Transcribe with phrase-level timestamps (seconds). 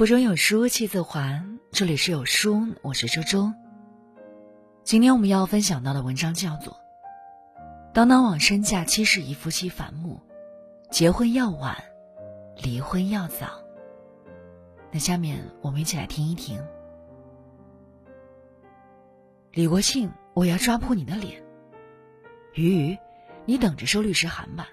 [0.00, 1.44] 腹中有书气自华。
[1.72, 3.52] 这里是有书，我是周周。
[4.82, 6.72] 今天我们要分享到的文章叫做
[7.92, 10.18] 《当当网身价七十亿夫妻反目，
[10.90, 11.76] 结婚要晚，
[12.62, 13.46] 离婚要早》。
[14.90, 16.58] 那下面我们一起来听一听。
[19.52, 21.42] 李国庆，我要抓破你的脸！
[22.54, 22.98] 鱼鱼，
[23.44, 24.66] 你等着收律师函吧。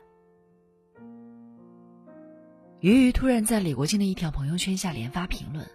[2.79, 5.67] 鱼鱼突然在李国庆的一条朋友圈下连发评论，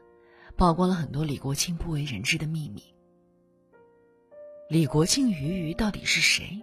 [0.56, 2.94] 曝光了很多李国庆不为人知的秘密。
[4.68, 6.62] 李国庆、鱼鱼到底是谁？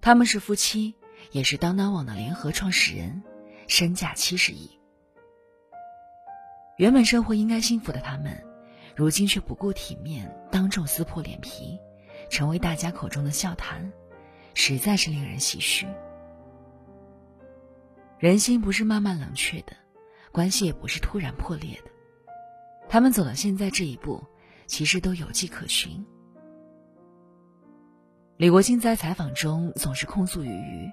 [0.00, 0.94] 他们是夫妻，
[1.32, 3.24] 也是当当网的联合创始人，
[3.66, 4.70] 身价七十亿。
[6.76, 8.40] 原本生活应该幸福的他们，
[8.94, 11.76] 如今却不顾体面，当众撕破脸皮，
[12.30, 13.92] 成为大家口中的笑谈，
[14.54, 15.88] 实在是令人唏嘘。
[18.18, 19.76] 人心不是慢慢冷却的，
[20.32, 21.90] 关系也不是突然破裂的。
[22.88, 24.24] 他们走到现在这一步，
[24.66, 26.02] 其实都有迹可循。
[28.38, 30.90] 李国庆在采访中总是控诉于鱼：“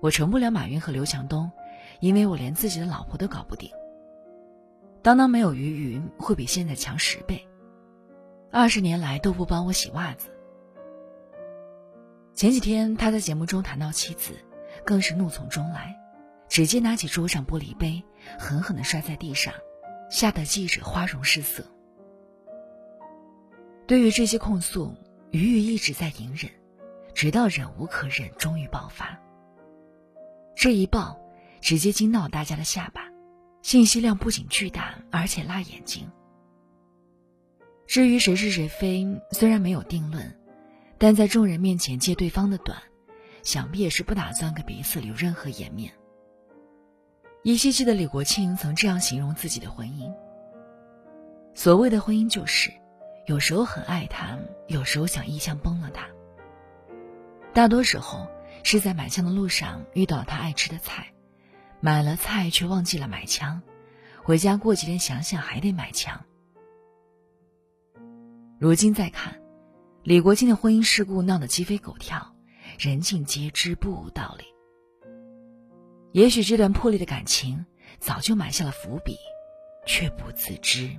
[0.00, 1.50] 我成不了马云和刘强东，
[2.00, 3.70] 因为我连自己的老婆都搞不定。
[5.02, 7.46] 当当没有于云，会比现在强十倍。
[8.50, 10.30] 二十年来都不帮我洗袜子。”
[12.32, 14.32] 前几天他在节目中谈到妻子。
[14.84, 15.96] 更是怒从中来，
[16.48, 18.02] 直接拿起桌上玻璃杯，
[18.38, 19.52] 狠狠的摔在地上，
[20.10, 21.64] 吓得记者花容失色。
[23.86, 24.94] 对于这些控诉，
[25.30, 26.50] 鱼鱼一直在隐忍，
[27.14, 29.18] 直到忍无可忍，终于爆发。
[30.54, 31.18] 这一爆，
[31.60, 33.02] 直接惊到大家的下巴，
[33.62, 36.10] 信息量不仅巨大，而且辣眼睛。
[37.86, 40.38] 至于谁是谁非，虽然没有定论，
[40.98, 42.80] 但在众人面前揭对方的短。
[43.42, 45.92] 想必也是不打算给彼此留任何颜面。
[47.42, 50.14] 依稀记得李国庆曾这样形容自己的婚姻：
[51.54, 52.72] 所谓的婚姻，就是
[53.26, 56.06] 有时候很爱他，有时候想一枪崩了他。
[57.52, 58.28] 大多时候
[58.62, 61.12] 是在买枪的路上遇到他爱吃的菜，
[61.80, 63.60] 买了菜却忘记了买枪，
[64.22, 66.24] 回家过几天想想还得买枪。
[68.60, 69.40] 如今再看，
[70.04, 72.31] 李国庆的婚姻事故闹得鸡飞狗跳。
[72.82, 74.44] 人尽皆知，不无道理。
[76.10, 77.64] 也许这段破裂的感情
[78.00, 79.16] 早就埋下了伏笔，
[79.86, 80.90] 却不自知。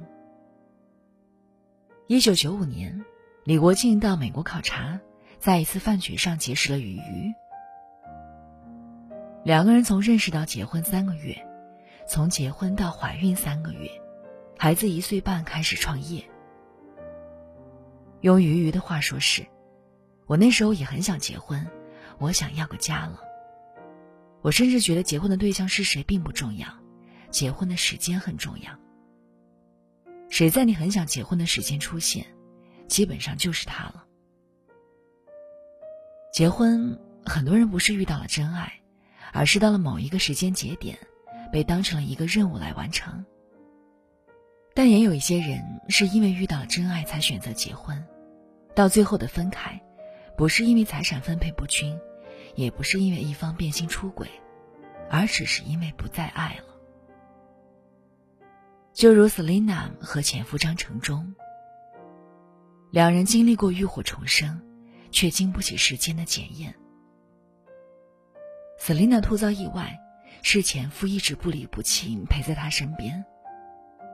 [2.07, 3.03] 一九九五年，
[3.43, 4.97] 李国庆到美国考察，
[5.39, 7.33] 在一次饭局上结识了于瑜。
[9.43, 11.35] 两个人从认识到结婚三个月，
[12.07, 13.89] 从结婚到怀孕三个月，
[14.57, 16.23] 孩子一岁半开始创业。
[18.21, 19.45] 用于瑜的话说是。
[20.25, 21.67] 我那时候也很想结婚，
[22.17, 23.19] 我想要个家了。
[24.41, 26.67] 我甚至觉得结婚的对象是谁并不重要，
[27.29, 28.71] 结婚的时间很重要。
[30.29, 32.25] 谁在你很想结婚的时间出现，
[32.87, 34.03] 基本上就是他了。
[36.33, 38.73] 结婚，很多人不是遇到了真爱，
[39.31, 40.97] 而是到了某一个时间节点，
[41.51, 43.23] 被当成了一个任务来完成。
[44.73, 48.03] 但也有一些人是因为遇到了真爱才选择结婚，
[48.73, 49.79] 到最后的分开。
[50.35, 51.99] 不是因为财产分配不均，
[52.55, 54.27] 也不是因为一方变心出轨，
[55.09, 56.73] 而只是因为不再爱了。
[58.93, 61.33] 就如 Selina 和前夫张成忠，
[62.91, 64.61] 两人经历过浴火重生，
[65.11, 66.73] 却经不起时间的检验。
[68.79, 69.99] Selina 突遭意外，
[70.41, 73.23] 是前夫一直不离不弃陪在她身边，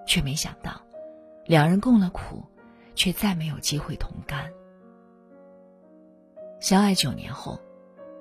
[0.06, 0.82] 却没想到，
[1.46, 2.46] 两人共了苦，
[2.94, 4.50] 却再没有机会同甘。
[6.60, 7.60] 相爱九年后，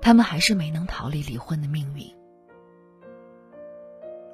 [0.01, 2.07] 他们还是没能逃离离婚的命运。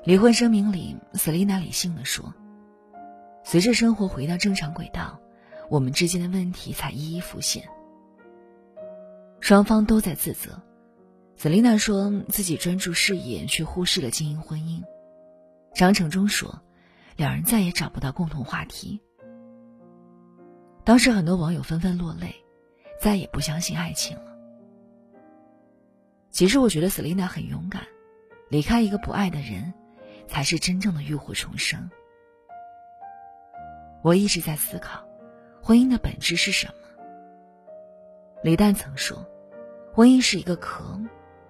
[0.04, 2.34] 离婚声明里，s e l i n a 理性的说
[3.42, 5.18] ：“随着生活回到正常轨道，
[5.70, 7.66] 我们之间的问题才一一浮现。”
[9.40, 10.60] 双方都在自责。
[11.38, 14.82] Selina 说自己专注事业，却忽视了经营婚姻。
[15.74, 16.60] 张成忠说，
[17.16, 19.00] 两人再也找不到共同话题。
[20.84, 22.43] 当时很多网友纷纷落泪。
[23.00, 24.36] 再也不相信爱情了。
[26.30, 27.86] 其实我觉得 Selina 很勇敢，
[28.48, 29.72] 离开一个不爱的人，
[30.26, 31.90] 才是真正的浴火重生。
[34.02, 35.04] 我一直在思考，
[35.62, 36.74] 婚姻的本质是什么？
[38.42, 39.26] 李诞曾说，
[39.92, 41.00] 婚姻是一个壳，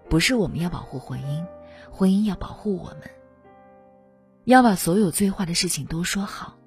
[0.08, 1.46] 不是我们要保护婚姻，
[1.90, 3.10] 婚姻要保护我们。
[4.44, 6.58] 要把所有最坏的事情都说好，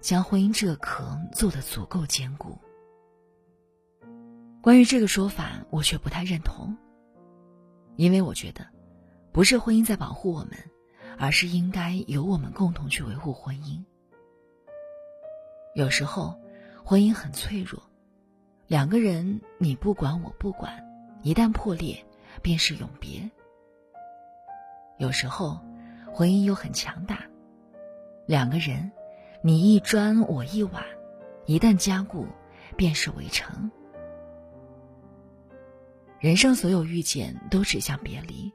[0.00, 2.56] 将婚姻这个壳做得足够坚固。
[4.64, 6.74] 关于这个说法，我却不太认同。
[7.96, 8.66] 因为我觉得，
[9.30, 10.52] 不是婚姻在保护我们，
[11.18, 13.84] 而是应该由我们共同去维护婚姻。
[15.74, 16.40] 有时候，
[16.82, 17.82] 婚姻很脆弱，
[18.66, 20.82] 两个人你不管我不管，
[21.22, 22.02] 一旦破裂，
[22.40, 23.30] 便是永别。
[24.96, 25.60] 有时候，
[26.10, 27.26] 婚姻又很强大，
[28.26, 28.90] 两个人
[29.42, 30.86] 你一砖我一瓦，
[31.44, 32.26] 一旦加固，
[32.78, 33.70] 便是围城。
[36.24, 38.50] 人生所有遇见都指向别离。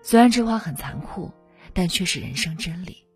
[0.00, 1.30] 虽然这话很残酷，
[1.74, 3.06] 但却是人生真理。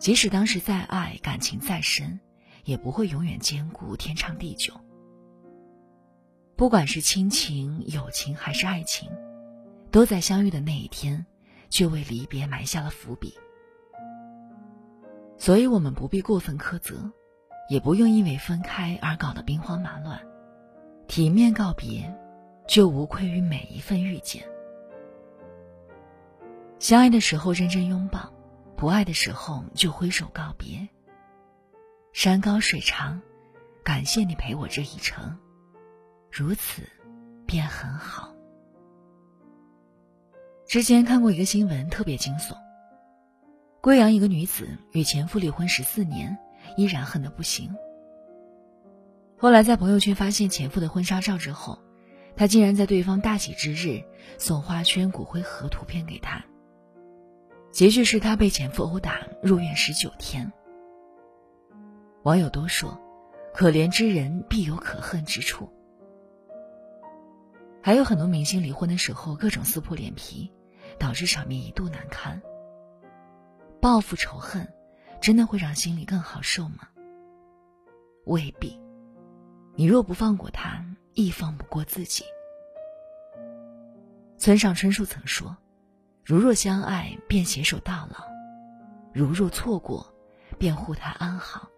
[0.00, 2.18] 即使当时再爱，感情再深，
[2.64, 4.74] 也不会永远坚固、天长地久。
[6.56, 9.08] 不管是亲情、友情还是爱情，
[9.92, 11.24] 都在相遇的那一天，
[11.68, 13.34] 就为离别埋下了伏笔。
[15.38, 17.12] 所以，我们不必过分苛责，
[17.70, 20.20] 也不用因为分开而搞得兵荒马乱。
[21.06, 22.12] 体面告别，
[22.66, 24.42] 就无愧于每一份遇见。
[26.78, 28.32] 相爱的时候认真拥抱，
[28.76, 30.88] 不爱的时候就挥手告别。
[32.12, 33.20] 山高水长，
[33.82, 35.36] 感谢你陪我这一程，
[36.30, 36.82] 如此，
[37.46, 38.34] 便很好。
[40.66, 42.56] 之前看过一个新闻，特别惊悚。
[43.80, 46.36] 贵阳一个女子与前夫离婚十四年，
[46.76, 47.74] 依然恨得不行。
[49.44, 51.78] 后来在朋友圈发现前夫的婚纱照之后，
[52.34, 54.02] 她竟然在对方大喜之日
[54.38, 56.42] 送花圈、骨灰盒图片给他。
[57.70, 60.50] 结局是她被前夫殴打入院十九天。
[62.22, 62.98] 网友都说
[63.52, 65.68] ：“可怜之人必有可恨之处。”
[67.84, 70.50] 还有很多明星离婚的时候各种撕破脸皮，
[70.98, 72.40] 导致场面一度难堪。
[73.78, 74.66] 报复仇恨，
[75.20, 76.88] 真的会让心里更好受吗？
[78.24, 78.82] 未必。
[79.84, 80.82] 你若不放过他，
[81.12, 82.24] 亦放不过自己。
[84.38, 85.54] 村上春树曾说
[86.24, 88.24] ：“如若相爱，便携手到老；
[89.12, 90.10] 如若错过，
[90.58, 91.68] 便护他安好。”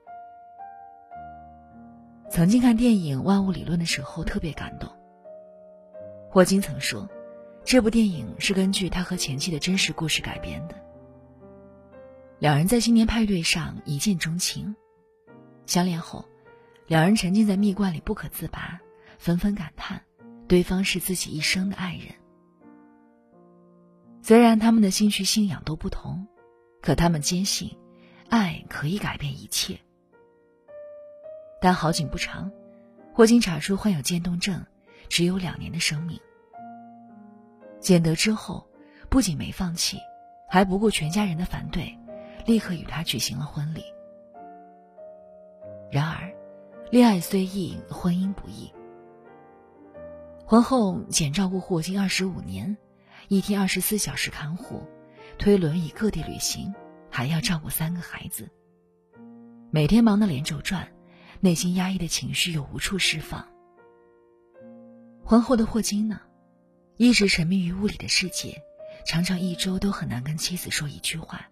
[2.31, 4.89] 曾经看电影《万物理论》的时候，特别感动。
[6.31, 7.09] 霍金曾说，
[7.65, 10.77] 这部电影是根据他和前妻的真实故事改编的。
[12.39, 14.77] 两人在新年派对上一见钟情，
[15.67, 16.25] 相恋后。
[16.87, 18.81] 两人沉浸在蜜罐里不可自拔，
[19.19, 20.03] 纷纷感叹
[20.47, 22.15] 对方是自己一生的爱人。
[24.23, 26.27] 虽然他们的兴趣信仰都不同，
[26.81, 27.77] 可他们坚信，
[28.29, 29.79] 爱可以改变一切。
[31.61, 32.53] 但好景不长，
[33.13, 34.65] 霍金查出患有渐冻症，
[35.09, 36.21] 只有两年的生命。
[37.81, 38.69] 简得之后，
[39.09, 39.99] 不仅没放弃，
[40.49, 41.99] 还不顾全家人的反对，
[42.47, 43.83] 立刻与他举行了婚礼。
[45.91, 46.36] 然而。
[46.89, 48.73] 恋爱虽易，婚姻不易。
[50.47, 52.77] 婚后，简照顾霍金二十五年，
[53.27, 54.85] 一天二十四小时看护，
[55.37, 56.73] 推轮椅各地旅行，
[57.11, 58.49] 还要照顾三个孩子。
[59.73, 60.87] 每天忙得连轴转，
[61.41, 63.45] 内心压抑的情绪又无处释放。
[65.25, 66.21] 婚后的霍金呢，
[66.99, 68.63] 一直沉迷于物理的世界，
[69.05, 71.49] 常常一周都很难跟妻子说一句话。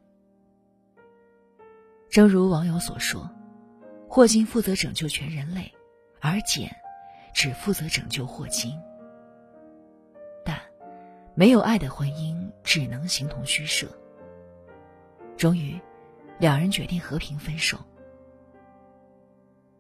[2.09, 3.29] 正如网友所说。
[4.15, 5.75] 霍金负责拯救全人类，
[6.21, 6.73] 而简
[7.35, 8.81] 只负责拯救霍金。
[10.45, 10.57] 但
[11.35, 13.89] 没有爱的婚姻只能形同虚设。
[15.37, 15.81] 终于，
[16.39, 17.77] 两人决定和平分手。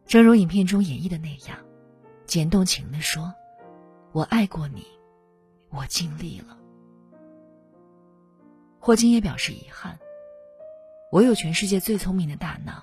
[0.04, 1.56] 正如影片中演绎的那样，
[2.26, 3.32] 简动情地说
[4.10, 4.84] ：“我爱过你，
[5.70, 6.58] 我尽力了。”
[8.82, 9.96] 霍金也表示遗憾
[11.12, 12.82] ：“我有全世界最聪明的大脑。”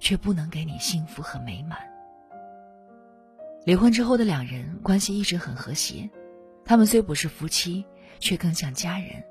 [0.00, 1.78] 却不能给你幸福和美满。
[3.64, 6.10] 离婚之后的两人关系一直很和谐，
[6.64, 7.84] 他们虽不是夫妻，
[8.18, 9.22] 却更像家人。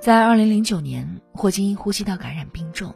[0.00, 2.94] 在二零零九年，霍金因呼吸道感染病重，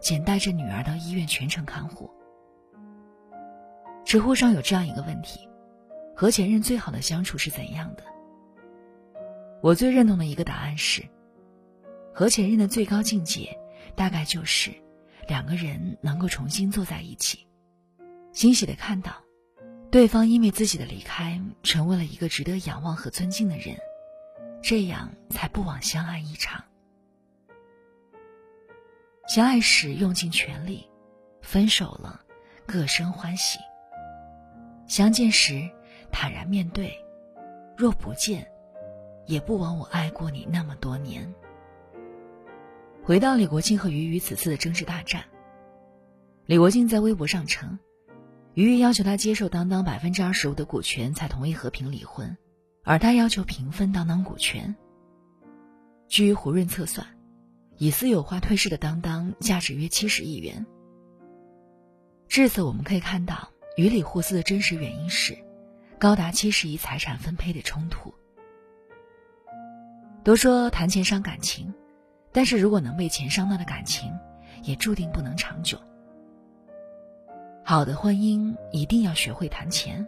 [0.00, 2.10] 简带着女儿到医院全程看护。
[4.04, 5.48] 知乎上有这样一个问题：
[6.16, 8.02] 和前任最好的相处是怎样的？
[9.60, 11.02] 我最认同的一个答案是，
[12.12, 13.56] 和前任的最高境界，
[13.94, 14.72] 大概就是。
[15.28, 17.46] 两个人能够重新坐在一起，
[18.32, 19.12] 欣喜的看到，
[19.90, 23.76] 对方因为自己的离开，成为了一个值得仰望和尊敬的人，
[24.62, 26.64] 这样才不枉相爱一场。
[29.28, 30.88] 相爱时用尽全力，
[31.42, 32.22] 分手了，
[32.64, 33.58] 各生欢喜。
[34.86, 35.70] 相见时
[36.10, 36.98] 坦然面对，
[37.76, 38.50] 若不见，
[39.26, 41.30] 也不枉我爱过你那么多年。
[43.08, 45.24] 回到李国庆和俞渝此次的争执大战，
[46.44, 47.78] 李国庆在微博上称，
[48.52, 52.36] 俞渝要求他接受当当百分之二十五的股权才同意和平离婚，
[52.84, 54.76] 而他要求平分当当股权。
[56.06, 57.06] 据胡润测算，
[57.78, 60.66] 以私有化退市的当当价值约七十亿元。
[62.28, 63.48] 至此，我们可以看到
[63.78, 65.34] 于理互撕的真实原因是
[65.98, 68.12] 高达七十亿财产分配的冲突。
[70.22, 71.72] 都说谈钱伤感情，
[72.38, 74.16] 但是如果能被钱伤到的感情，
[74.62, 75.76] 也注定不能长久。
[77.64, 80.06] 好的婚姻一定要学会谈钱。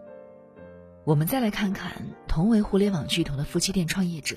[1.03, 1.91] 我们再来看看
[2.29, 4.37] 同为互联网巨头的夫妻店创业者，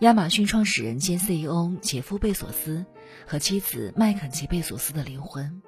[0.00, 2.84] 亚马逊创始人兼 CEO 杰夫·贝索斯
[3.24, 5.62] 和妻子麦肯齐·贝索斯的离婚。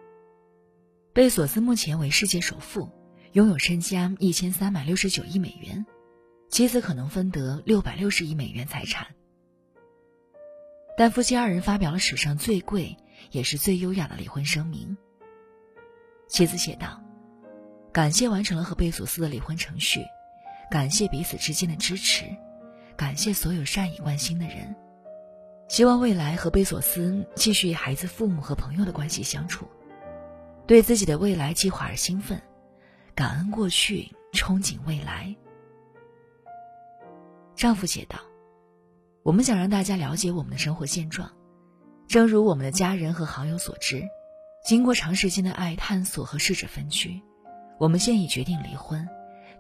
[1.13, 2.91] 贝索斯目前为世界首富，
[3.31, 5.87] 拥有身家一千三百六十九亿美元，
[6.49, 9.07] 妻子可能分得六百六十亿美元财产。
[10.97, 12.97] 但夫妻二人发表了史上最贵
[13.31, 14.97] 也是最优雅的离婚声明。
[16.29, 17.03] 妻子写道
[17.93, 20.05] ：“感谢完成了和贝索斯的离婚程序。”
[20.71, 22.25] 感谢彼此之间的支持，
[22.97, 24.75] 感谢所有善意关心的人。
[25.69, 29.69] 希望未来和贝索斯继续以孩子、父母和朋友的关系相处。
[30.67, 32.41] 对自己的未来计划而兴奋，
[33.15, 35.37] 感恩过去，憧憬未来。
[37.55, 38.19] 丈夫写道
[39.25, 41.33] ：“我们想让大家了解我们的生活现状，
[42.07, 44.05] 正如我们的家人和好友所知。
[44.63, 47.23] 经过长时间的爱、探索和试着分居，
[47.79, 49.09] 我们现已决定离婚。”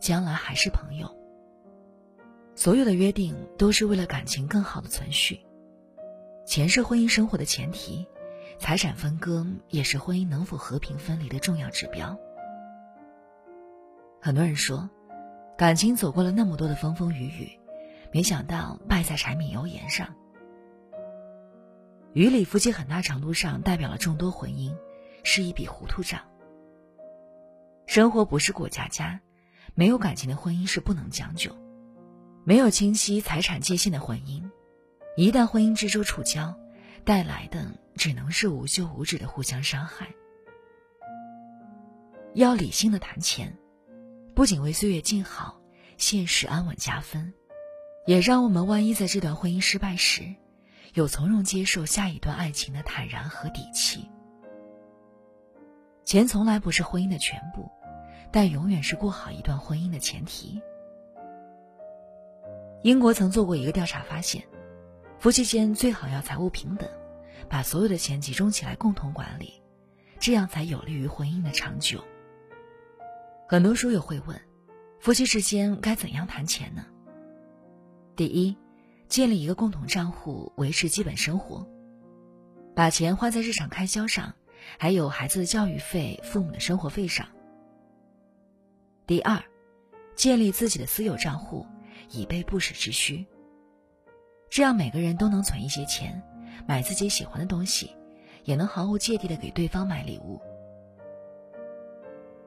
[0.00, 1.10] 将来还是朋友。
[2.54, 5.40] 所有的约定都是为了感情更好的存续。
[6.46, 8.06] 钱是婚姻生活的前提，
[8.58, 12.14] 财产分割也是婚姻能否和平分离的重要指标。
[14.20, 14.90] 很多人说，
[15.56, 17.58] 感情走过了那么多的风风雨雨，
[18.14, 20.14] 没想到败在柴米油盐上。
[22.12, 24.72] 于理夫妻很大程度上代表了众多婚姻，
[25.24, 26.20] 是一笔糊涂账。
[27.86, 29.20] 生活不是过家家。
[29.74, 31.50] 没有感情的婚姻是不能将就，
[32.44, 34.48] 没有清晰财产界限的婚姻，
[35.16, 36.54] 一旦婚姻支舟触礁，
[37.02, 37.66] 带来的
[37.96, 40.14] 只能是无休无止的互相伤害。
[42.34, 43.58] 要理性的谈钱，
[44.36, 45.60] 不仅为岁月静好、
[45.96, 47.34] 现实安稳加分，
[48.06, 50.34] 也让我们万一在这段婚姻失败时，
[50.94, 54.08] 有从容接受下一段爱情的坦然和底气。
[56.04, 57.70] 钱从来不是婚姻的全部。
[58.32, 60.60] 但永远是过好一段婚姻的前提。
[62.82, 64.42] 英国曾做过一个调查，发现
[65.20, 66.88] 夫妻间最好要财务平等，
[67.48, 69.62] 把所有的钱集中起来共同管理，
[70.18, 72.02] 这样才有利于婚姻的长久。
[73.46, 74.36] 很多书友会问，
[74.98, 76.84] 夫妻之间该怎样谈钱呢？
[78.16, 78.56] 第一，
[79.08, 81.66] 建立一个共同账户，维持基本生活，
[82.74, 84.32] 把钱花在日常开销上，
[84.78, 87.26] 还有孩子的教育费、父母的生活费上。
[89.04, 89.42] 第二，
[90.14, 91.66] 建立自己的私有账户，
[92.10, 93.26] 以备不时之需。
[94.48, 96.22] 这样每个人都能存一些钱，
[96.68, 97.90] 买自己喜欢的东西，
[98.44, 100.40] 也能毫无芥蒂的给对方买礼物。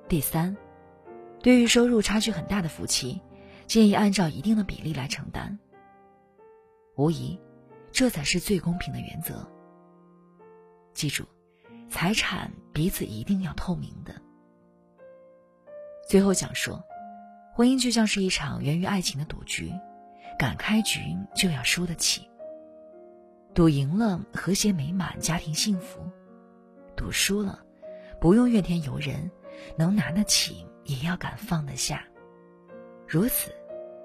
[0.08, 0.56] 第三，
[1.44, 3.20] 对于收入差距很大的夫妻，
[3.68, 5.60] 建议按照一定的比例来承担。
[6.96, 7.40] 无疑，
[7.92, 9.48] 这才是最公平的原则。
[10.94, 11.26] 记住，
[11.90, 14.16] 财产彼此一定要透明的。
[16.08, 16.82] 最后讲说，
[17.54, 19.72] 婚姻就像是一场源于爱情的赌局，
[20.40, 21.02] 敢开局
[21.36, 22.28] 就要输得起。
[23.54, 26.00] 赌赢了，和谐美满，家庭幸福；
[26.96, 27.60] 赌输了，
[28.22, 29.30] 不用怨天尤人，
[29.78, 32.04] 能拿得起也要敢放得下。
[33.08, 33.52] 如此，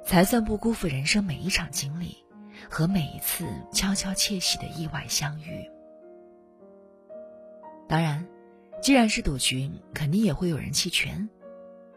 [0.05, 2.17] 才算不辜负人生每一场经历
[2.69, 5.69] 和每一次悄悄窃喜的意外相遇。
[7.89, 8.27] 当然，
[8.81, 11.29] 既然是赌局，肯定也会有人弃权。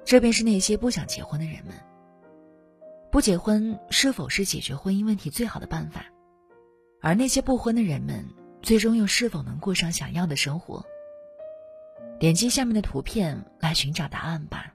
[0.04, 1.74] 这便是那些不想结婚的人们。
[3.12, 6.06] 不结婚是否是解决婚姻问题最好的办法？
[7.02, 8.26] 而那些不婚的人们，
[8.62, 10.86] 最终又是否能过上想要的生活？
[12.20, 14.75] 点击下面的图片来寻找答案吧。